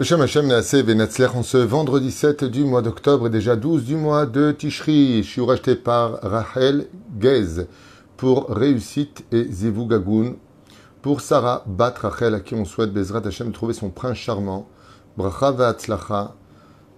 [0.00, 3.96] Hashem Hashem Naaseh Venatzler en ce vendredi 7 du mois d'octobre et déjà 12 du
[3.96, 5.24] mois de Tishri.
[5.24, 6.86] Je suis racheté par Rachel
[7.18, 7.66] Gez
[8.16, 10.36] pour Réussite et Zivou Gagoun.
[11.02, 14.68] Pour Sarah Bat Rachel à qui on souhaite Bezrat Hashem trouver son prince charmant.
[15.16, 16.36] Bracha Ve'atzlacha.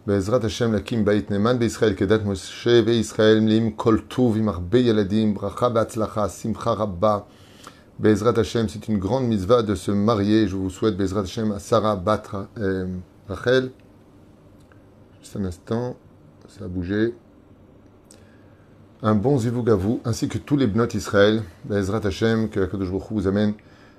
[0.06, 4.02] Bezrat Hashem Lakim Bait Neman Be'Israël Kedat Moshe Ve'Israël Mlim Kol
[4.36, 4.60] Imar.
[4.60, 7.26] Bracha Ve'atzlacha Simcha Rabba.
[8.00, 10.48] Bezrat Hashem, c'est une grande mitzvah de se marier.
[10.48, 12.86] Je vous souhaite Bezrat Hashem à Sarah Batra euh,
[13.28, 13.72] Rachel.
[15.20, 15.96] Juste un instant,
[16.48, 17.14] ça a bougé.
[19.02, 21.42] Un bon zivug à vous, ainsi que tous les bnot Israël.
[21.66, 23.52] Bezrat Hashem, que Kadosh vous amène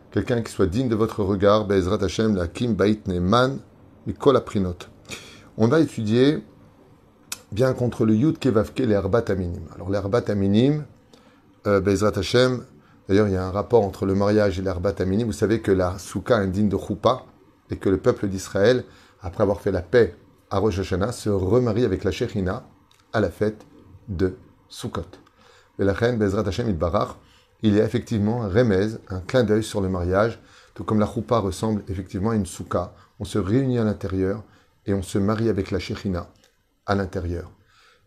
[0.10, 1.68] quelqu'un qui soit digne de votre regard.
[1.68, 3.60] Bezrat Hashem, la Kim Bait Neman,
[4.08, 4.78] Mikol Aprinot.
[5.58, 6.44] On va étudier
[7.52, 9.62] bien contre le Yud Kevavke, les Arbat Aminim.
[9.76, 10.86] Alors, les Arbat Aminim,
[11.68, 12.64] euh, Bezrat Hashem,
[13.12, 15.26] D'ailleurs, il y a un rapport entre le mariage et l'herbat aminim.
[15.26, 17.26] Vous savez que la souka indigne de choupa
[17.70, 18.86] et que le peuple d'Israël,
[19.22, 20.16] après avoir fait la paix
[20.50, 22.64] à Rosh Hashanah, se remarie avec la Shechina
[23.12, 23.66] à la fête
[24.08, 24.38] de
[24.70, 25.02] Sukkot.
[25.78, 27.18] Et la reine Bezrat Hashem Barach,
[27.64, 30.40] il y a effectivement un remez, un clin d'œil sur le mariage,
[30.74, 32.94] tout comme la choupa ressemble effectivement à une souka.
[33.20, 34.42] On se réunit à l'intérieur
[34.86, 36.30] et on se marie avec la Shechina
[36.86, 37.52] à l'intérieur.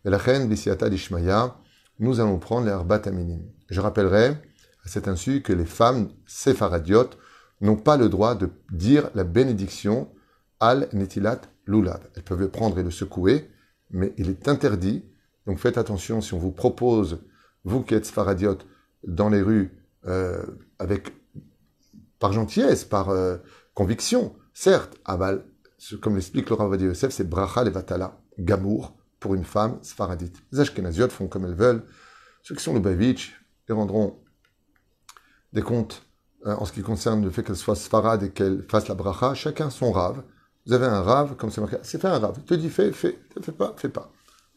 [0.07, 1.57] Et la reine Bisiata d'Ishmaya,
[1.99, 3.43] nous allons prendre l'herbat aminim.
[3.69, 4.39] Je rappellerai
[4.85, 7.19] à cet insu que les femmes séfaradiotes
[7.61, 10.11] n'ont pas le droit de dire la bénédiction
[10.61, 12.01] al netilat lulav.
[12.15, 13.51] Elles peuvent le prendre et le secouer,
[13.91, 15.05] mais il est interdit.
[15.47, 17.21] Donc faites attention si on vous propose,
[17.65, 18.67] vous qui êtes séfaradiotes,
[19.07, 19.77] dans les rues,
[20.07, 20.43] euh,
[20.79, 21.13] avec
[22.19, 23.37] par gentillesse, par euh,
[23.75, 25.45] conviction, certes, aval,
[26.01, 30.43] comme l'explique le Rav c'est bracha levatala, gamour pour une femme sfaradite.
[30.53, 31.83] Les ashkenaziotes font comme elles veulent.
[32.43, 33.39] Ceux qui sont le bavitch,
[33.69, 34.19] ils rendront
[35.55, 36.07] des comptes
[36.47, 39.35] euh, en ce qui concerne le fait qu'elle soit sfarad et qu'elle fasse la bracha,
[39.35, 40.23] chacun son rave.
[40.67, 42.35] Vous avez un rave, comme c'est marqué, c'est fait un rave.
[42.39, 44.13] Il te dit fais, fais, fais pas, fais pas.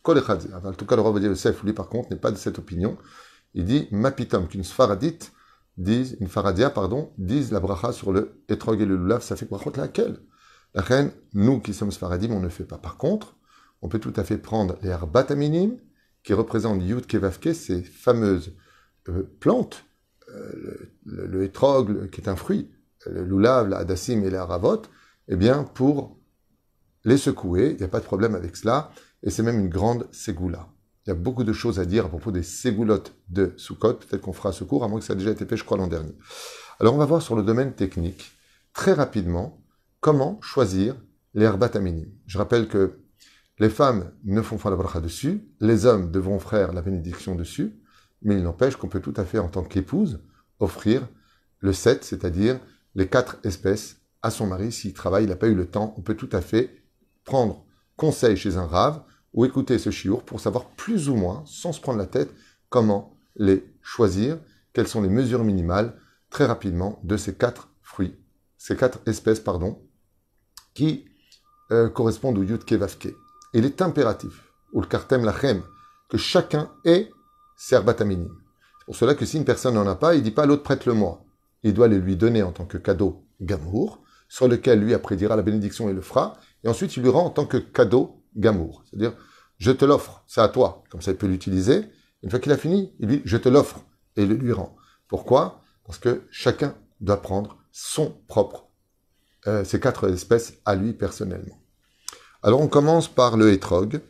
[0.08, 2.98] En tout cas, le Rav Yosef, lui, par contre, n'est pas de cette opinion.
[3.54, 5.34] Il dit, mapitom, qu'une sfaradite
[5.76, 9.46] dise, une faradia, pardon, dise la bracha sur le etrog et le lulav, ça fait
[9.46, 10.20] brachot laquelle?
[10.74, 12.78] La reine, nous qui sommes sfaradim, on ne fait pas.
[12.78, 13.36] Par contre,
[13.82, 15.78] on peut tout à fait prendre les arbataminim,
[16.24, 18.54] qui représentent Yud Kevavke, ces fameuses
[19.10, 19.84] euh, plantes
[20.28, 22.70] le, le, qui est un fruit,
[23.06, 24.82] le loulav, la hadassim et la ravot,
[25.28, 26.20] eh bien, pour
[27.06, 28.92] les secouer, il n'y a pas de problème avec cela,
[29.24, 30.68] et c'est même une grande ségoula.
[31.06, 34.22] Il y a beaucoup de choses à dire à propos des ségoulottes de Sukkot, peut-être
[34.22, 35.88] qu'on fera ce cours, à moins que ça ait déjà été fait, je crois, l'an
[35.88, 36.14] dernier.
[36.80, 38.32] Alors, on va voir sur le domaine technique,
[38.74, 39.64] très rapidement,
[40.02, 40.96] comment choisir
[41.34, 42.08] l'herbat aminim.
[42.26, 43.00] Je rappelle que
[43.60, 47.80] les femmes ne font pas la bracha dessus, les hommes devront faire la bénédiction dessus,
[48.22, 50.20] mais il n'empêche qu'on peut tout à fait, en tant qu'épouse,
[50.60, 51.08] offrir
[51.60, 52.60] le 7, c'est-à-dire
[52.96, 54.72] les quatre espèces, à son mari.
[54.72, 56.84] S'il travaille, il n'a pas eu le temps, on peut tout à fait
[57.24, 59.02] prendre conseil chez un rave
[59.34, 62.32] ou écouter ce chiour pour savoir plus ou moins, sans se prendre la tête,
[62.70, 64.40] comment les choisir,
[64.74, 66.00] quelles sont les mesures minimales,
[66.30, 68.18] très rapidement, de ces quatre fruits,
[68.58, 69.82] ces quatre espèces, pardon,
[70.74, 71.06] qui
[71.72, 73.14] euh, correspondent au Yud Vavke.
[73.54, 75.62] Il est impératif, ou le Kartem Lachem,
[76.10, 77.12] que chacun ait
[77.58, 78.30] serbataminim.
[78.80, 81.26] C'est pour cela que si une personne n'en a pas, il dit pas l'autre prête-le-moi.
[81.64, 85.36] Il doit le lui donner en tant que cadeau gamour, sur lequel lui après dira
[85.36, 88.84] la bénédiction et le fera, et ensuite il lui rend en tant que cadeau gamour.
[88.86, 89.14] C'est-à-dire,
[89.58, 90.84] je te l'offre, c'est à toi.
[90.90, 91.86] Comme ça, il peut l'utiliser.
[92.24, 93.82] Une fois qu'il a fini, il dit, je te l'offre,
[94.16, 94.76] et il lui rend.
[95.08, 95.62] Pourquoi?
[95.86, 98.68] Parce que chacun doit prendre son propre,
[99.48, 101.58] euh, quatre espèces à lui personnellement.
[102.44, 104.02] Alors on commence par le hétrog.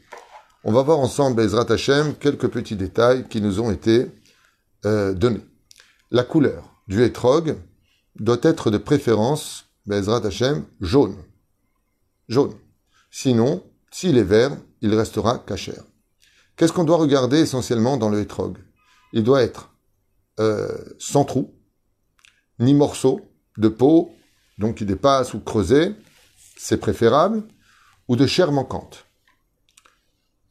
[0.69, 4.11] On va voir ensemble, Ezrat Hashem, quelques petits détails qui nous ont été
[4.83, 5.45] euh, donnés.
[6.11, 7.55] La couleur du hétrog
[8.19, 11.15] doit être de préférence, Bezrat Hashem, jaune.
[12.27, 12.53] Jaune.
[13.11, 15.83] Sinon, s'il est vert, il restera cachère.
[16.57, 18.57] Qu'est-ce qu'on doit regarder essentiellement dans le hétrog?
[19.13, 19.69] Il doit être
[20.41, 20.67] euh,
[20.99, 21.55] sans trou,
[22.59, 23.21] ni morceau
[23.57, 24.11] de peau,
[24.57, 25.95] donc qui dépasse ou creusé,
[26.57, 27.43] c'est préférable,
[28.09, 29.06] ou de chair manquante.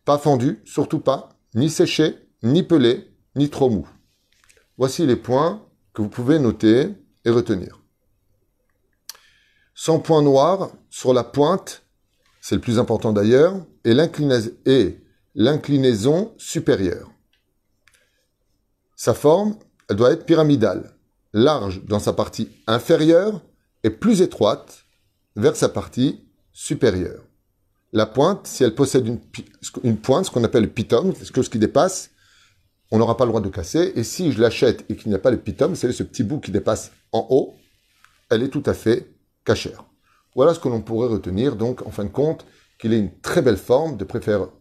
[0.07, 3.87] Pas fendu, surtout pas, ni séché, ni pelé, ni trop mou.
[4.79, 6.95] Voici les points que vous pouvez noter
[7.25, 7.83] et retenir.
[9.75, 11.83] Sans point noir sur la pointe,
[12.41, 13.95] c'est le plus important d'ailleurs, et
[15.35, 17.11] l'inclinaison supérieure.
[18.95, 19.59] Sa forme,
[19.91, 20.97] elle doit être pyramidale,
[21.33, 23.43] large dans sa partie inférieure
[23.83, 24.85] et plus étroite
[25.35, 27.26] vers sa partie supérieure.
[27.97, 31.59] La pointe, si elle possède une, pointe, ce qu'on appelle le pitum, quelque chose qui
[31.59, 32.11] dépasse,
[32.91, 33.95] on n'aura pas le droit de casser.
[33.97, 36.39] Et si je l'achète et qu'il n'y a pas le pitum, c'est ce petit bout
[36.39, 37.55] qui dépasse en haut,
[38.29, 39.15] elle est tout à fait
[39.47, 39.87] cachère.
[40.35, 42.45] Voilà ce que l'on pourrait retenir, donc, en fin de compte,
[42.79, 44.07] qu'il ait une très belle forme, de,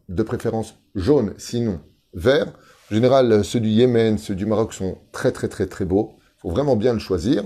[0.08, 1.82] de préférence jaune, sinon
[2.14, 2.48] vert.
[2.90, 6.14] En général, ceux du Yémen, ceux du Maroc sont très, très, très, très beaux.
[6.38, 7.44] Il faut vraiment bien le choisir.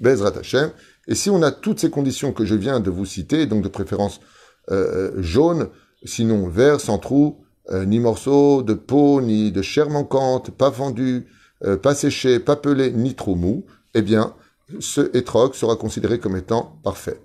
[0.00, 0.72] Bezrat Hashem.
[1.06, 3.68] Et si on a toutes ces conditions que je viens de vous citer, donc de
[3.68, 4.20] préférence
[4.70, 5.68] euh, jaune,
[6.04, 11.26] sinon vert, sans trou, euh, ni morceau de peau, ni de chair manquante, pas vendu,
[11.64, 13.64] euh, pas séché, pas pelé, ni trop mou,
[13.94, 14.34] eh bien,
[14.78, 17.20] ce étrog sera considéré comme étant parfait.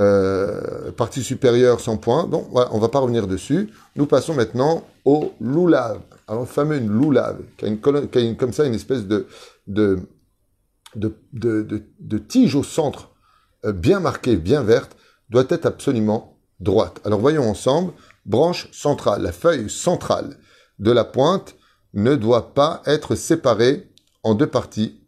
[0.00, 2.24] Euh, partie supérieure sans point.
[2.24, 3.68] Bon, voilà, on va pas revenir dessus.
[3.94, 6.00] Nous passons maintenant au loulave.
[6.26, 9.26] Alors, fameux loulave, qui a, qui a une, comme ça une espèce de,
[9.66, 9.98] de,
[10.96, 13.10] de, de, de tige au centre,
[13.66, 14.96] euh, bien marquée, bien verte,
[15.28, 16.31] doit être absolument
[17.04, 17.92] Alors, voyons ensemble.
[18.24, 20.36] Branche centrale, la feuille centrale
[20.78, 21.56] de la pointe
[21.92, 23.90] ne doit pas être séparée
[24.22, 25.00] en deux parties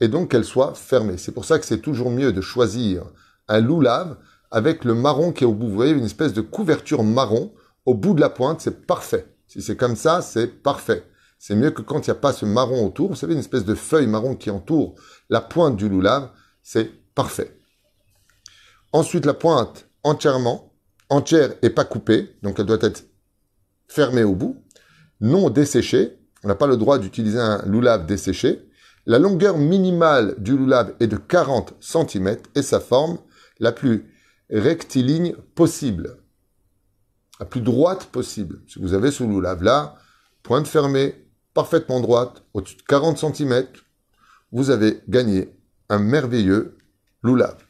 [0.00, 1.18] et donc qu'elle soit fermée.
[1.18, 3.04] C'est pour ça que c'est toujours mieux de choisir
[3.48, 4.16] un loulave
[4.50, 5.68] avec le marron qui est au bout.
[5.68, 7.52] Vous voyez, une espèce de couverture marron
[7.86, 9.26] au bout de la pointe, c'est parfait.
[9.46, 11.04] Si c'est comme ça, c'est parfait.
[11.38, 13.08] C'est mieux que quand il n'y a pas ce marron autour.
[13.08, 14.94] Vous savez, une espèce de feuille marron qui entoure
[15.28, 16.30] la pointe du loulave,
[16.62, 17.56] c'est parfait.
[18.92, 20.69] Ensuite, la pointe entièrement,
[21.10, 23.04] entière et pas coupée, donc elle doit être
[23.88, 24.64] fermée au bout,
[25.20, 26.16] non desséchée.
[26.42, 28.66] On n'a pas le droit d'utiliser un loulave desséché.
[29.06, 33.18] La longueur minimale du loulave est de 40 cm et sa forme
[33.58, 34.10] la plus
[34.50, 36.18] rectiligne possible,
[37.38, 38.60] la plus droite possible.
[38.66, 39.96] Si vous avez ce loulave là,
[40.42, 43.66] pointe fermée, parfaitement droite, au-dessus de 40 cm,
[44.52, 45.54] vous avez gagné
[45.88, 46.78] un merveilleux
[47.22, 47.64] loulave.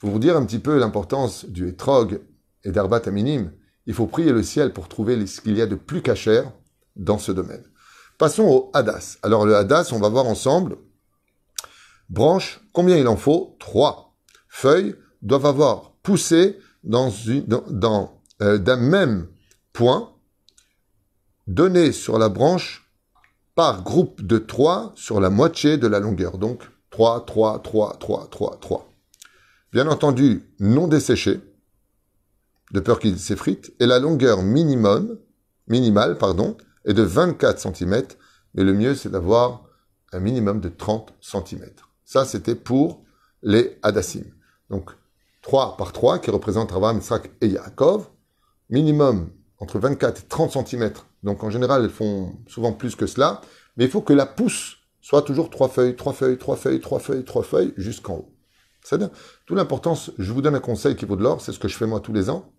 [0.00, 2.20] Pour vous dire un petit peu l'importance du etrog
[2.64, 3.52] et d'arbat minime,
[3.86, 6.52] il faut prier le ciel pour trouver ce qu'il y a de plus cachère
[6.96, 7.64] dans ce domaine.
[8.18, 9.18] Passons au hadas.
[9.22, 10.76] Alors le hadas, on va voir ensemble.
[12.08, 13.56] Branche, combien il en faut?
[13.58, 14.14] Trois.
[14.48, 17.12] Feuilles doivent avoir poussé dans,
[17.70, 19.26] dans, euh, d'un même
[19.72, 20.12] point
[21.46, 22.90] donné sur la branche
[23.54, 26.38] par groupe de trois sur la moitié de la longueur.
[26.38, 28.92] Donc 3, 3, 3, 3, 3, 3.
[29.72, 31.40] Bien entendu, non desséché,
[32.74, 35.16] de peur qu'il s'effrite, et la longueur minimum,
[35.68, 38.02] minimale pardon, est de 24 cm,
[38.54, 39.64] mais le mieux c'est d'avoir
[40.12, 41.64] un minimum de 30 cm.
[42.04, 43.04] Ça, c'était pour
[43.42, 44.24] les hadassim.
[44.70, 44.90] Donc,
[45.42, 48.08] 3 par 3, qui représente Abraham, Isaac et Yaakov,
[48.70, 50.92] minimum entre 24 et 30 cm.
[51.22, 53.40] Donc en général, elles font souvent plus que cela,
[53.76, 56.98] mais il faut que la pousse soit toujours 3 feuilles, 3 feuilles, 3 feuilles, 3
[56.98, 58.34] feuilles, 3 feuilles, jusqu'en haut.
[58.82, 59.10] C'est-à-dire,
[59.46, 61.76] toute l'importance, je vous donne un conseil qui vaut de l'or, c'est ce que je
[61.76, 62.53] fais moi tous les ans.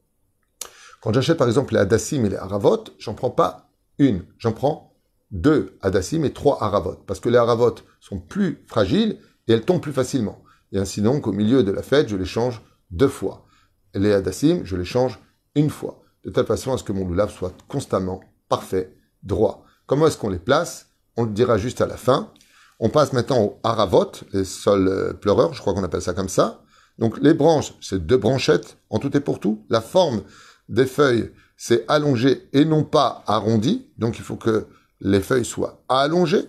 [1.05, 3.69] Quand j'achète par exemple les Hadassim et les Haravot, j'en prends pas
[3.99, 4.97] une, j'en prends
[5.29, 9.83] deux Hadassim et trois Haravot, parce que les Haravot sont plus fragiles et elles tombent
[9.83, 10.41] plus facilement.
[10.71, 13.45] Et ainsi donc, au milieu de la fête, je les change deux fois.
[13.93, 15.19] Les hadassim, je les change
[15.53, 19.63] une fois, de telle façon à ce que mon loulav soit constamment parfait, droit.
[19.85, 20.87] Comment est-ce qu'on les place?
[21.17, 22.31] On le dira juste à la fin.
[22.79, 26.29] On passe maintenant au haravot, les sols euh, pleureurs, je crois qu'on appelle ça comme
[26.29, 26.63] ça.
[26.97, 29.65] Donc les branches, c'est deux branchettes en tout et pour tout.
[29.69, 30.23] La forme
[30.69, 33.87] des feuilles, c'est allongé et non pas arrondi.
[33.97, 34.65] Donc il faut que
[35.01, 36.45] les feuilles soient allongées.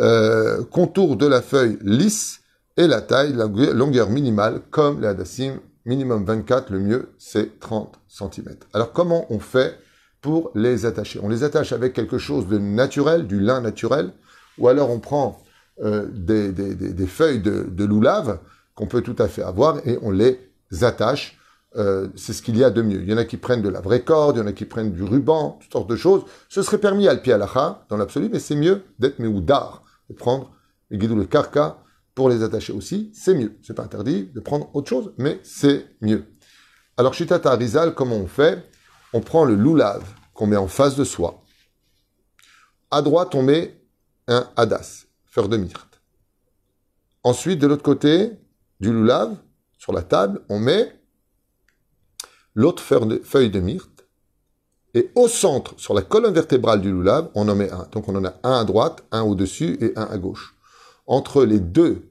[0.00, 2.40] Euh, contour de la feuille lisse
[2.76, 8.00] et la taille, la longueur minimale, comme les hadassim, minimum 24, le mieux, c'est 30
[8.08, 8.56] cm.
[8.72, 9.78] Alors, comment on fait
[10.20, 11.20] pour les attacher?
[11.22, 14.12] On les attache avec quelque chose de naturel, du lin naturel,
[14.58, 15.42] ou alors on prend
[15.82, 18.38] euh, des, feuilles de, de loulave
[18.74, 20.40] qu'on peut tout à fait avoir et on les
[20.82, 21.38] attache.
[21.76, 23.02] Euh, c'est ce qu'il y a de mieux.
[23.02, 24.64] Il y en a qui prennent de la vraie corde, il y en a qui
[24.64, 26.22] prennent du ruban, toutes sortes de choses.
[26.48, 30.52] Ce serait permis à pied dans l'absolu, mais c'est mieux d'être méoudar, de prendre
[30.90, 31.78] le guidou le carca
[32.14, 33.56] pour les attacher aussi, c'est mieux.
[33.62, 36.24] C'est pas interdit de prendre autre chose, mais c'est mieux.
[36.96, 38.70] Alors, Shitata Arizal, comment on fait?
[39.12, 41.42] On prend le loulave qu'on met en face de soi.
[42.90, 43.80] À droite, on met
[44.28, 46.00] un hadas, fleur de myrte.
[47.24, 48.32] Ensuite, de l'autre côté
[48.78, 49.36] du loulave,
[49.76, 51.00] sur la table, on met
[52.54, 54.06] l'autre feuille de myrte.
[54.94, 57.88] Et au centre, sur la colonne vertébrale du loulave, on en met un.
[57.90, 60.54] Donc on en a un à droite, un au-dessus et un à gauche
[61.06, 62.08] entre les deux,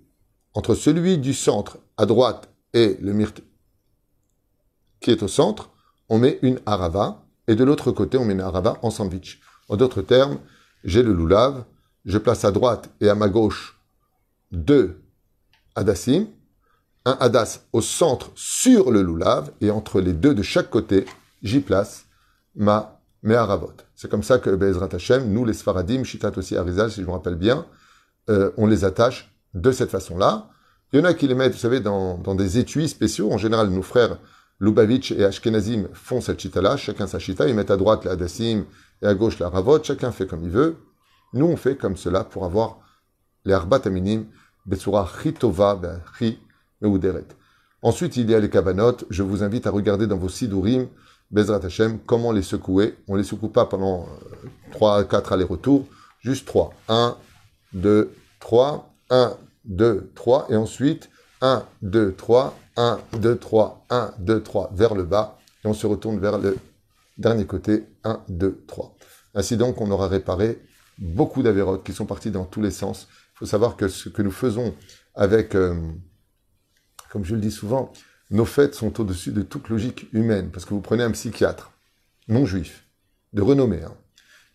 [0.54, 3.42] entre celui du centre à droite et le myrte
[5.00, 5.70] qui est au centre,
[6.08, 9.42] on met une arava, et de l'autre côté, on met une arava en sandwich.
[9.68, 10.40] En d'autres termes,
[10.86, 11.66] j'ai le loulav,
[12.06, 13.78] je place à droite et à ma gauche
[14.52, 15.02] deux
[15.76, 16.28] hadassim,
[17.05, 21.05] un hadas au centre sur le loulav, et entre les deux de chaque côté,
[21.41, 22.05] j'y place
[22.55, 23.74] ma mes haravot.
[23.95, 27.12] C'est comme ça que Bezrat Hashem, nous les Sfaradim, Shitat aussi Arizal, si je me
[27.12, 27.65] rappelle bien,
[28.29, 30.50] euh, on les attache de cette façon-là.
[30.91, 33.31] Il y en a qui les mettent, vous savez, dans, dans des étuis spéciaux.
[33.31, 34.17] En général, nos frères
[34.60, 38.65] Lubavitch et Ashkenazim font cette chita-là, chacun sa chita, ils mettent à droite la Hadassim
[39.01, 40.77] et à gauche la Ravot, chacun fait comme il veut.
[41.33, 42.79] Nous, on fait comme cela pour avoir
[43.45, 44.25] les Arbat Aminim,
[44.65, 45.79] Betsura Chitova,
[46.17, 46.39] Chi,
[46.84, 47.25] Meuderet.
[47.82, 48.98] Ensuite, il y a les Kavanot.
[49.10, 50.88] Je vous invite à regarder dans vos Sidurim,
[51.32, 52.96] Bezrat Hashem, comment les secouer.
[53.08, 54.08] On les secoue pas pendant
[54.72, 55.86] 3 4 allers-retours,
[56.22, 56.74] juste 3.
[56.88, 57.18] 1,
[57.74, 61.10] 2, 3, 1, 2, 3, et ensuite
[61.42, 65.88] 1, 2, 3, 1, 2, 3, 1, 2, 3, vers le bas, et on se
[65.88, 66.58] retourne vers le
[67.18, 68.96] dernier côté, 1, 2, 3.
[69.36, 70.60] Ainsi donc, on aura réparé
[70.98, 73.08] beaucoup d'avérotes qui sont partis dans tous les sens.
[73.36, 74.74] Il faut savoir que ce que nous faisons
[75.16, 75.75] avec, euh,
[77.13, 77.93] comme je le dis souvent,
[78.32, 81.72] nos fêtes sont au-dessus de toute logique humaine, parce que vous prenez un psychiatre,
[82.27, 82.86] non juif,
[83.34, 83.93] de renommée, hein,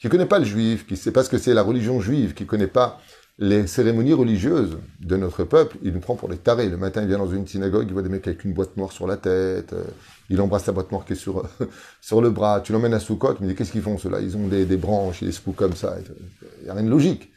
[0.00, 2.00] qui ne connaît pas le juif, qui ne sait pas ce que c'est la religion
[2.00, 3.00] juive, qui ne connaît pas
[3.38, 6.68] les cérémonies religieuses de notre peuple, il nous prend pour des tarés.
[6.68, 8.90] Le matin, il vient dans une synagogue, il voit des mecs avec une boîte noire
[8.90, 9.84] sur la tête, euh,
[10.28, 11.48] il embrasse la boîte noire qui est sur,
[12.00, 14.20] sur le bras, tu l'emmènes à Soukot, il me dit qu'est-ce qu'ils font ceux-là?
[14.20, 15.96] Ils ont des, des branches, les secouent comme ça.
[16.00, 17.30] Il n'y a rien de logique.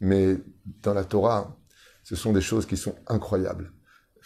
[0.00, 0.36] Mais
[0.84, 1.56] dans la Torah,
[2.04, 3.72] ce sont des choses qui sont incroyables.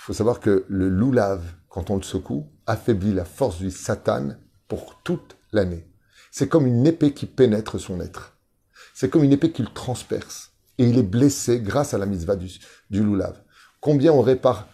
[0.05, 4.31] Faut savoir que le loulav, quand on le secoue, affaiblit la force du Satan
[4.67, 5.87] pour toute l'année.
[6.33, 8.37] C'est comme une épée qui pénètre son être.
[8.95, 12.35] C'est comme une épée qui le transperce et il est blessé grâce à la misva
[12.35, 12.51] du,
[12.91, 13.05] du.
[13.81, 14.67] Combien on répare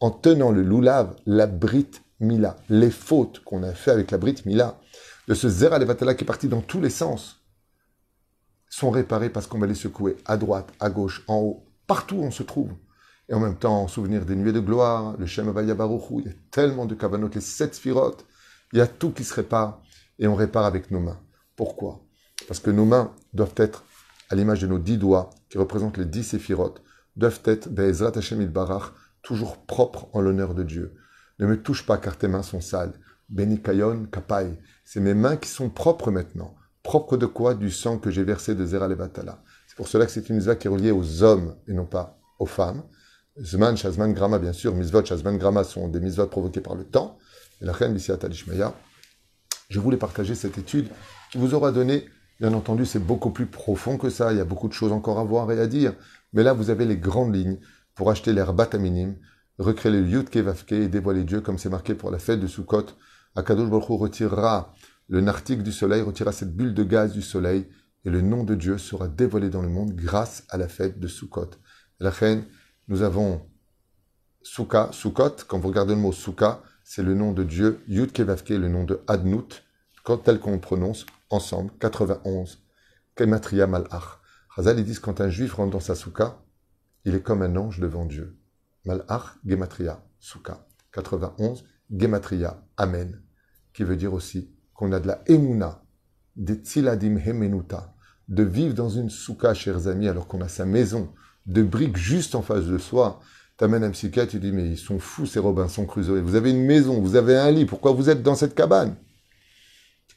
[0.00, 4.42] en tenant le loulav la brit mila, les fautes qu'on a fait avec la brit
[4.46, 4.80] mila,
[5.28, 7.40] de ce zera levatala qui est parti dans tous les sens,
[8.68, 12.24] sont réparées parce qu'on va les secouer à droite, à gauche, en haut, partout où
[12.24, 12.72] on se trouve.
[13.28, 16.28] Et en même temps, en souvenir des nuées de gloire, le Shem Avaya il y
[16.28, 18.26] a tellement de kavanot, les sept sphirotes,
[18.72, 19.80] il y a tout qui se répare,
[20.18, 21.20] et on répare avec nos mains.
[21.56, 22.04] Pourquoi?
[22.48, 23.84] Parce que nos mains doivent être
[24.28, 26.82] à l'image de nos dix doigts, qui représentent les dix séphirotes,
[27.16, 30.94] doivent être, Be'ezrat Hashem Barach, toujours propres en l'honneur de Dieu.
[31.38, 32.94] Ne me touche pas car tes mains sont sales.
[33.28, 34.58] Benikayon Kapai.
[34.84, 36.54] C'est mes mains qui sont propres maintenant.
[36.82, 37.54] Propres de quoi?
[37.54, 39.42] Du sang que j'ai versé de Zera Levatala.
[39.66, 42.18] C'est pour cela que c'est une mitzvah qui est reliée aux hommes et non pas
[42.38, 42.82] aux femmes.
[43.40, 44.74] Zman, Shazman, Grama, bien sûr.
[44.74, 47.18] Mitzvot, Shazman, Grama sont des mitzvot provoquées par le temps.
[47.60, 48.74] Et la reine Misiat Alishmeya.
[49.68, 50.88] Je voulais partager cette étude
[51.30, 52.06] qui vous aura donné
[52.42, 54.32] Bien entendu, c'est beaucoup plus profond que ça.
[54.32, 55.94] Il y a beaucoup de choses encore à voir et à dire.
[56.32, 57.60] Mais là, vous avez les grandes lignes
[57.94, 59.16] pour acheter l'herbat à minime,
[59.58, 62.86] recréer le Yudke Vavke et dévoiler Dieu comme c'est marqué pour la fête de Sukkot.
[63.36, 64.74] Akadosh Baruch retirera
[65.08, 67.68] le nartique du soleil, retirera cette bulle de gaz du soleil
[68.04, 71.06] et le nom de Dieu sera dévoilé dans le monde grâce à la fête de
[71.06, 71.50] Sukkot.
[72.00, 72.44] La reine,
[72.92, 73.40] nous avons
[74.42, 78.50] Souka, Sukkot, quand vous regardez le mot Souka, c'est le nom de Dieu, Yud Kevavke,
[78.50, 79.62] le nom de Adnout,
[80.22, 82.62] tel qu'on prononce, ensemble, 91,
[83.14, 84.20] Kematria Malach.
[84.54, 86.42] Chazal, ils disent quand un juif rentre dans sa souka,
[87.06, 88.38] il est comme un ange devant Dieu.
[88.84, 90.66] Malach, Gematria, souka.
[90.92, 93.22] 91, Gematria, Amen.
[93.72, 95.82] Qui veut dire aussi qu'on a de la emuna,
[96.36, 97.94] des tziladim hemenuta,
[98.28, 101.10] de vivre dans une souka, chers amis, alors qu'on a sa maison
[101.46, 103.20] de briques juste en face de soi.
[103.56, 106.20] T'amènes un psychiatre, tu dis, mais ils sont fous ces Robinson Crusoe.
[106.20, 108.96] Vous avez une maison, vous avez un lit, pourquoi vous êtes dans cette cabane?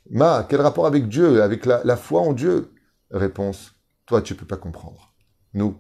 [0.09, 2.71] Ma, quel rapport avec Dieu, avec la, foi en Dieu?
[3.11, 3.73] Réponse,
[4.05, 5.13] toi tu ne peux pas comprendre.
[5.53, 5.77] Nous,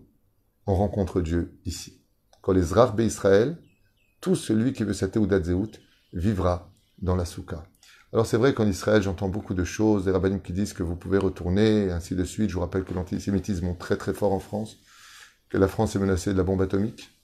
[0.67, 2.01] on rencontre Dieu ici.
[2.41, 3.57] Quand les Zrarbe Israël,
[4.21, 5.71] tout celui qui veut cette Zéout
[6.13, 6.71] vivra
[7.01, 7.63] dans la Souka.
[8.13, 10.95] Alors c'est vrai qu'en Israël, j'entends beaucoup de choses, des rabbinim qui disent que vous
[10.95, 12.49] pouvez retourner, et ainsi de suite.
[12.49, 14.77] Je vous rappelle que l'antisémitisme est très très fort en France,
[15.49, 17.17] que la France est menacée de la bombe atomique.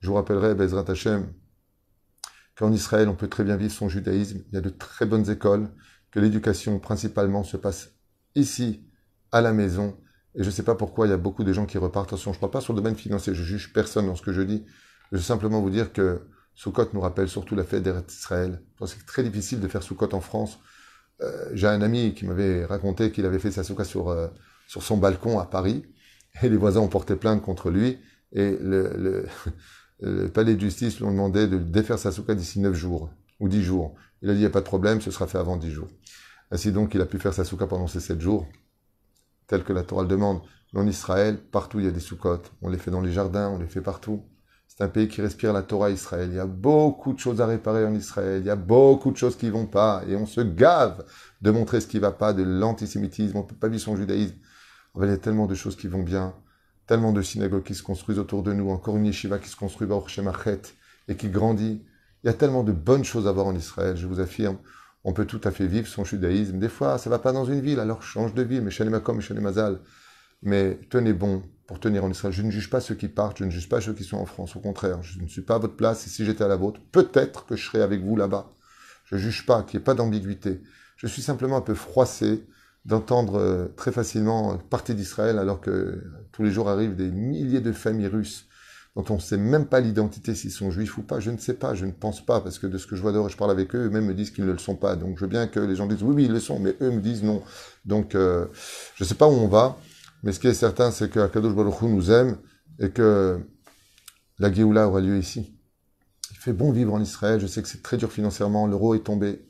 [0.00, 1.32] Je vous rappellerai, Bezrat Hashem,
[2.56, 4.40] qu'en Israël, on peut très bien vivre son judaïsme.
[4.48, 5.68] Il y a de très bonnes écoles
[6.10, 7.90] que l'éducation principalement se passe
[8.34, 8.86] ici,
[9.32, 9.96] à la maison.
[10.34, 12.08] Et je ne sais pas pourquoi il y a beaucoup de gens qui repartent.
[12.08, 14.32] Attention, je ne parle pas sur le domaine financier, je juge personne dans ce que
[14.32, 14.64] je dis.
[15.12, 16.22] Je veux simplement vous dire que
[16.54, 18.62] Soukot nous rappelle surtout la fête d'Israël.
[18.86, 20.58] C'est très difficile de faire Soukot en France.
[21.22, 24.28] Euh, j'ai un ami qui m'avait raconté qu'il avait fait sa Soukot sur, euh,
[24.66, 25.84] sur son balcon à Paris.
[26.42, 27.98] Et les voisins ont porté plainte contre lui.
[28.32, 29.26] Et le,
[30.34, 33.62] palais de justice lui ont demandé de défaire sa Soukot d'ici 9 jours ou 10
[33.62, 33.94] jours.
[34.22, 35.88] Il a dit, il n'y a pas de problème, ce sera fait avant 10 jours.
[36.50, 38.46] Ainsi donc, il a pu faire sa soukha pendant ces sept jours,
[39.46, 40.40] tel que la Torah le demande.
[40.74, 42.52] En Israël, partout il y a des soukhotes.
[42.60, 44.24] On les fait dans les jardins, on les fait partout.
[44.68, 46.28] C'est un pays qui respire la Torah Israël.
[46.30, 48.42] Il y a beaucoup de choses à réparer en Israël.
[48.42, 50.02] Il y a beaucoup de choses qui vont pas.
[50.06, 51.06] Et on se gave
[51.40, 53.38] de montrer ce qui va pas, de l'antisémitisme.
[53.38, 54.34] On peut pas vivre son judaïsme.
[55.04, 56.34] Il y a tellement de choses qui vont bien.
[56.86, 58.70] Tellement de synagogues qui se construisent autour de nous.
[58.70, 60.62] Encore une yeshiva qui se construit au Shemachet
[61.08, 61.82] et qui grandit.
[62.22, 64.58] Il y a tellement de bonnes choses à voir en Israël, je vous affirme.
[65.04, 66.58] On peut tout à fait vivre son judaïsme.
[66.58, 68.62] Des fois, ça va pas dans une ville, alors change de ville.
[68.62, 69.80] Mais Makom, Mazal.
[70.42, 72.32] mais tenez bon pour tenir en Israël.
[72.34, 74.26] Je ne juge pas ceux qui partent, je ne juge pas ceux qui sont en
[74.26, 74.56] France.
[74.56, 76.80] Au contraire, je ne suis pas à votre place et si j'étais à la vôtre,
[76.90, 78.52] peut-être que je serais avec vous là-bas.
[79.04, 80.60] Je ne juge pas, qu'il n'y ait pas d'ambiguïté.
[80.96, 82.44] Je suis simplement un peu froissé
[82.86, 86.02] d'entendre euh, très facilement partie d'Israël alors que
[86.32, 88.46] tous les jours arrivent des milliers de familles russes
[88.94, 91.20] dont on ne sait même pas l'identité s'ils sont juifs ou pas.
[91.20, 93.12] Je ne sais pas, je ne pense pas, parce que de ce que je vois
[93.12, 94.96] dehors, je parle avec eux, eux-mêmes me disent qu'ils ne le sont pas.
[94.96, 96.90] Donc je veux bien que les gens disent oui, oui, ils le sont, mais eux
[96.90, 97.42] me disent non.
[97.84, 98.46] Donc euh,
[98.94, 99.76] je ne sais pas où on va,
[100.22, 102.38] mais ce qui est certain, c'est que Akadosh Baruch Hu nous aime
[102.78, 103.38] et que
[104.38, 105.54] la Géoula aura lieu ici.
[106.30, 109.04] Il fait bon vivre en Israël, je sais que c'est très dur financièrement, l'euro est
[109.04, 109.46] tombé.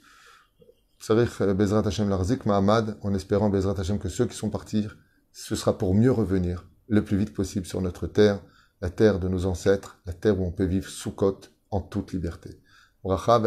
[1.00, 4.86] Bezrat Hashem Larzik Mahamad, en espérant Bezrat Hashem que ceux qui sont partis,
[5.32, 8.40] ce sera pour mieux revenir le plus vite possible sur notre terre
[8.80, 12.12] la terre de nos ancêtres, la terre où on peut vivre sous côte en toute
[12.12, 12.60] liberté.
[13.04, 13.40] Même s'il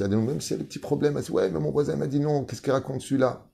[0.00, 3.00] y a des petits problèmes, ouais, mais mon voisin m'a dit non, qu'est-ce qu'il raconte
[3.00, 3.46] celui-là?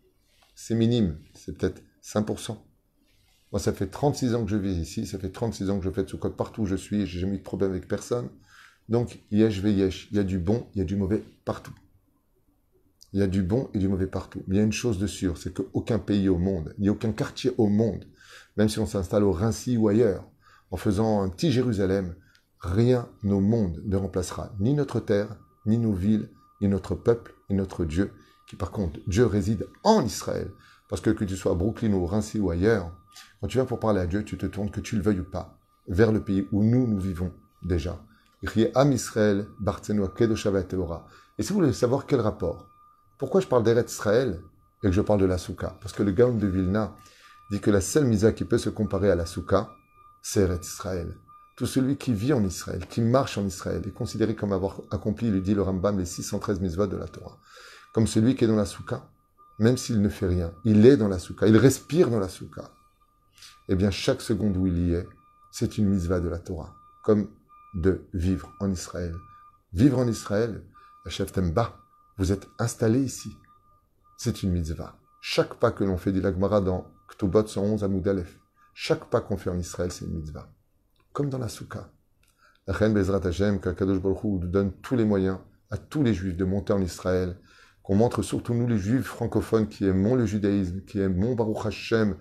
[0.54, 2.58] C'est minime, c'est peut-être 5%.
[3.52, 5.90] Moi, ça fait 36 ans que je vis ici, ça fait 36 ans que je
[5.90, 8.28] fais de sous côte partout où je suis, j'ai jamais eu de problème avec personne.
[8.88, 11.74] Donc, yesh ve yesh, il y a du bon, il y a du mauvais partout.
[13.12, 14.42] Il y a du bon et du mauvais partout.
[14.46, 17.12] Mais il y a une chose de sûre, c'est qu'aucun pays au monde, ni aucun
[17.12, 18.06] quartier au monde,
[18.56, 20.26] même si on s'installe au Rincy ou ailleurs,
[20.70, 22.14] en faisant un petit Jérusalem,
[22.60, 27.56] rien au monde ne remplacera ni notre terre, ni nos villes, ni notre peuple, ni
[27.56, 28.12] notre Dieu,
[28.48, 30.50] qui par contre, Dieu réside en Israël.
[30.88, 32.92] Parce que que tu sois à Brooklyn ou Rincy ou ailleurs,
[33.40, 35.30] quand tu viens pour parler à Dieu, tu te tournes, que tu le veuilles ou
[35.30, 38.02] pas, vers le pays où nous, nous vivons déjà.
[38.42, 38.48] Et
[41.42, 42.71] si vous voulez savoir quel rapport,
[43.22, 44.40] pourquoi je parle d'Eret Israël
[44.82, 45.78] et que je parle de la Souka?
[45.80, 46.96] Parce que le Gaon de Vilna
[47.52, 49.70] dit que la seule misa qui peut se comparer à la Souka,
[50.22, 51.14] c'est Israël.
[51.56, 55.30] Tout celui qui vit en Israël, qui marche en Israël, est considéré comme avoir accompli,
[55.30, 57.38] lui dit le Rambam, les 613 mitzvot de la Torah.
[57.92, 59.08] Comme celui qui est dans la soukha,
[59.60, 62.72] même s'il ne fait rien, il est dans la soukha, il respire dans la soukha.
[63.68, 65.06] Eh bien, chaque seconde où il y est,
[65.52, 66.74] c'est une mitzvah de la Torah,
[67.04, 67.28] comme
[67.74, 69.14] de vivre en Israël.
[69.72, 70.64] Vivre en Israël,
[71.04, 71.81] la chef Temba,
[72.22, 73.36] vous êtes installé ici.
[74.16, 74.96] C'est une mitzvah.
[75.20, 78.38] Chaque pas que l'on fait, dit l'Agmara dans Ktubot 111 à Moudalef,
[78.74, 80.48] chaque pas qu'on fait en Israël, c'est une mitzvah.
[81.12, 81.90] Comme dans la soukha.
[82.68, 85.38] La reine Bezrat Hashem, qu'Akadosh Baruch nous donne tous les moyens
[85.72, 87.40] à tous les juifs de monter en Israël,
[87.82, 92.14] qu'on montre surtout nous les juifs francophones qui aimons le judaïsme, qui aimons Baruch Hashem,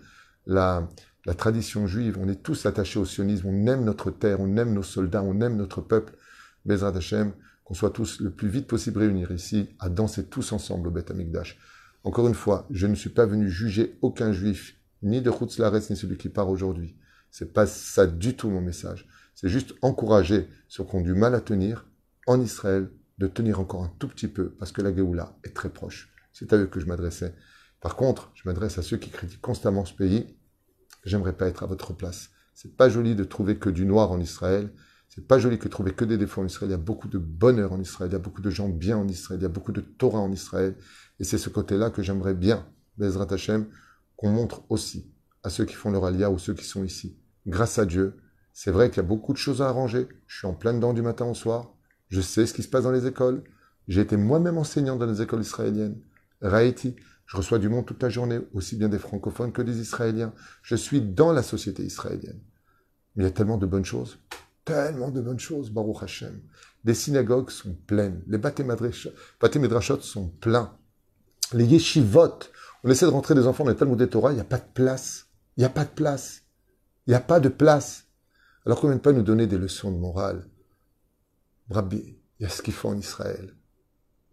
[0.48, 0.90] la,
[1.28, 4.74] la tradition juive, on est tous attachés au sionisme, on aime notre terre, on aime
[4.74, 6.16] nos soldats, on aime notre peuple.
[6.66, 7.34] Bezrat Hashem,
[7.72, 11.10] qu'on soit tous le plus vite possible réunis ici, à danser tous ensemble au Beth
[11.10, 11.58] Amikdash.
[12.04, 15.96] Encore une fois, je ne suis pas venu juger aucun juif ni de Lares, ni
[15.96, 16.98] celui qui part aujourd'hui.
[17.30, 19.08] C'est pas ça du tout mon message.
[19.36, 21.88] C'est juste encourager ceux qui ont du mal à tenir
[22.28, 25.70] en Israël de tenir encore un tout petit peu parce que la Géoula est très
[25.70, 26.14] proche.
[26.34, 27.34] C'est à eux que je m'adressais.
[27.80, 30.36] Par contre, je m'adresse à ceux qui critiquent constamment ce pays.
[31.06, 32.32] J'aimerais pas être à votre place.
[32.54, 34.74] C'est pas joli de trouver que du noir en Israël.
[35.14, 36.70] C'est pas joli que trouver que des défauts en Israël.
[36.70, 38.10] Il y a beaucoup de bonheur en Israël.
[38.10, 39.42] Il y a beaucoup de gens bien en Israël.
[39.42, 40.78] Il y a beaucoup de Torah en Israël.
[41.20, 42.66] Et c'est ce côté-là que j'aimerais bien,
[42.98, 43.68] Bezrat Hashem,
[44.16, 45.12] qu'on montre aussi
[45.44, 47.20] à ceux qui font leur alia ou ceux qui sont ici.
[47.46, 48.16] Grâce à Dieu,
[48.54, 50.08] c'est vrai qu'il y a beaucoup de choses à arranger.
[50.28, 51.74] Je suis en plein dedans du matin au soir.
[52.08, 53.44] Je sais ce qui se passe dans les écoles.
[53.90, 56.00] J'ai été moi-même enseignant dans les écoles israéliennes.
[56.42, 56.96] Raïti,
[57.26, 60.34] je reçois du monde toute la journée, aussi bien des francophones que des Israéliens.
[60.64, 62.40] Je suis dans la société israélienne.
[63.16, 64.18] Mais il y a tellement de bonnes choses.
[64.66, 66.42] Tellement de bonnes choses, Baruch Hashem.
[66.84, 68.24] Les synagogues sont pleines.
[68.28, 68.38] Les
[69.60, 70.78] medrashot sont pleins.
[71.54, 72.40] Les yeshivot,
[72.84, 74.72] on essaie de rentrer des enfants dans les Talmud Torah, il n'y a pas de
[74.74, 75.28] place.
[75.58, 76.44] Il n'y a pas de place.
[77.06, 78.06] Il n'y a pas de place.
[78.66, 80.48] Alors qu'on ne pas nous donner des leçons de morale.
[81.70, 83.56] Rabbi, il y a ce qu'il faut en Israël.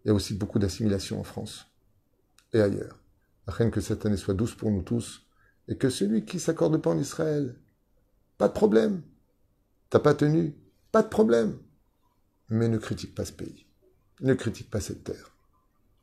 [0.03, 1.65] Il y a aussi beaucoup d'assimilation en France
[2.53, 2.99] et ailleurs.
[3.47, 5.25] Afin que cette année soit douce pour nous tous
[5.67, 7.55] et que celui qui s'accorde pas en Israël,
[8.37, 9.01] pas de problème.
[9.89, 10.55] T'as pas tenu,
[10.91, 11.57] pas de problème.
[12.49, 13.67] Mais ne critique pas ce pays.
[14.21, 15.35] Ne critique pas cette terre.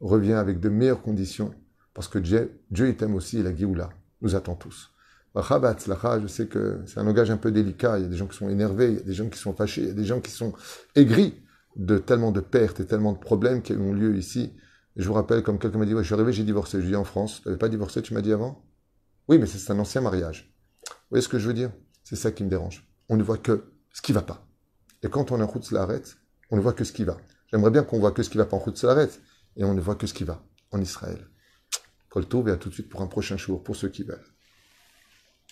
[0.00, 1.54] Reviens avec de meilleures conditions
[1.94, 4.92] parce que Dieu, Dieu t'aime aussi la Géoula nous attend tous.
[5.34, 7.98] Je sais que c'est un langage un peu délicat.
[7.98, 9.52] Il y a des gens qui sont énervés, il y a des gens qui sont
[9.52, 10.54] fâchés, il y a des gens qui sont
[10.94, 11.34] aigris
[11.76, 14.54] de tellement de pertes et tellement de problèmes qui ont lieu ici.
[14.96, 16.80] Je vous rappelle, comme quelqu'un m'a dit, ouais, je suis arrivé, j'ai divorcé.
[16.80, 18.64] Je dis en France, tu n'avais pas divorcé, tu m'as dit avant?
[19.28, 20.54] Oui, mais c'est un ancien mariage.
[20.88, 21.70] Vous voyez ce que je veux dire?
[22.02, 22.88] C'est ça qui me dérange.
[23.10, 24.46] On ne voit que ce qui va pas.
[25.02, 26.18] Et quand on est en route arrête,
[26.50, 27.16] on ne voit que ce qui va.
[27.50, 29.22] J'aimerais bien qu'on voit que ce qui va pas en route arrête,
[29.56, 31.30] et on ne voit que ce qui va en Israël.
[32.14, 34.35] Et à tout de suite pour un prochain jour, pour ceux qui veulent.